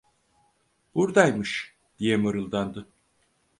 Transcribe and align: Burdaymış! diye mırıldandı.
Burdaymış! 0.95 1.75
diye 1.99 2.17
mırıldandı. 2.17 2.87